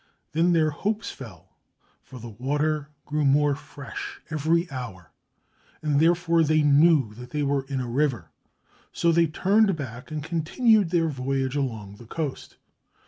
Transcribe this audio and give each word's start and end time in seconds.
Then 0.31 0.53
their 0.53 0.71
hopes 0.71 1.11
fell, 1.11 1.55
for 2.01 2.17
the 2.19 2.27
water 2.31 2.89
grew 3.05 3.23
more 3.23 3.53
fresh 3.53 4.19
every 4.31 4.67
hour, 4.71 5.11
and 5.83 5.99
therefore 5.99 6.41
they 6.43 6.63
knew 6.63 7.13
that 7.13 7.29
they 7.29 7.43
were 7.43 7.67
in 7.69 7.79
a 7.79 7.87
river; 7.87 8.31
so 8.91 9.11
they 9.11 9.27
turned 9.27 9.75
back 9.75 10.09
and 10.09 10.23
continued 10.23 10.89
their 10.89 11.07
voyage 11.07 11.55
along 11.55 11.97
the 11.97 12.07
coast. 12.07 12.57